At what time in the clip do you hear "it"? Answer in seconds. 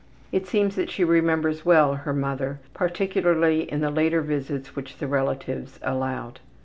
0.31-0.47